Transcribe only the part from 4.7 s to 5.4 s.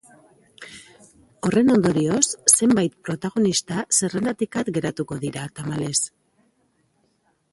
geratuko